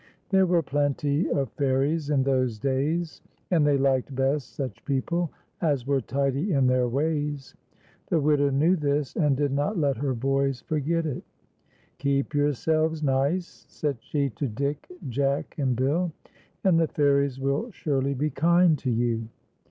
[0.29, 5.29] There were plenty of fairies in those daj's, and they liked best such people
[5.61, 7.53] as were tidy in their ways.
[8.09, 11.23] The widow knew this and did not let her boys forget it."
[11.99, 16.11] Keep )'ourselves nice," said she to Dick, Jack, and Bill,"
[16.63, 19.27] and the fairies will surely be kind to you."